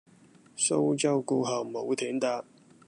[0.57, 2.43] 蘇州過後冇艇搭